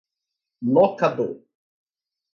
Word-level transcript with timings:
locador 0.73 1.29